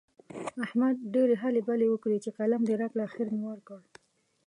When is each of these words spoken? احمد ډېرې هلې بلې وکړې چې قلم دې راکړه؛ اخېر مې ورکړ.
احمد 0.65 0.95
ډېرې 1.13 1.35
هلې 1.43 1.61
بلې 1.67 1.87
وکړې 1.89 2.17
چې 2.23 2.29
قلم 2.37 2.61
دې 2.65 2.75
راکړه؛ 2.81 3.03
اخېر 3.09 3.27
مې 3.33 3.41
ورکړ. 3.49 3.79